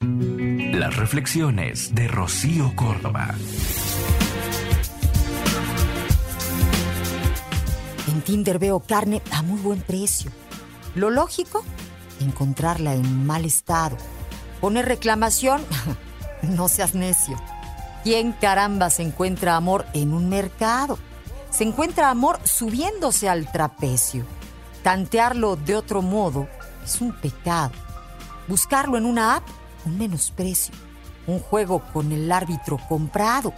[0.00, 3.34] Las reflexiones de Rocío Córdoba.
[8.06, 10.30] En Tinder veo carne a muy buen precio.
[10.94, 11.64] Lo lógico,
[12.20, 13.96] encontrarla en mal estado.
[14.60, 15.64] Poner reclamación,
[16.42, 17.40] no seas necio.
[18.04, 20.98] ¿Quién caramba se encuentra amor en un mercado?
[21.48, 24.26] Se encuentra amor subiéndose al trapecio.
[24.82, 26.48] Tantearlo de otro modo
[26.84, 27.72] es un pecado.
[28.46, 29.44] Buscarlo en una app,
[29.86, 30.74] un menosprecio.
[31.26, 33.54] Un juego con el árbitro comprado.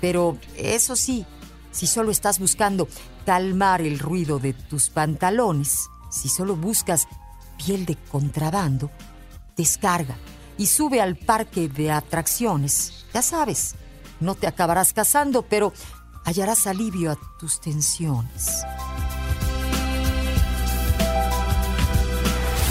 [0.00, 1.26] Pero eso sí,
[1.70, 2.88] si solo estás buscando
[3.26, 7.06] calmar el ruido de tus pantalones, si solo buscas
[7.58, 8.90] piel de contrabando,
[9.56, 10.16] descarga
[10.56, 13.04] y sube al parque de atracciones.
[13.12, 13.74] Ya sabes,
[14.20, 15.72] no te acabarás casando, pero
[16.24, 18.64] hallarás alivio a tus tensiones.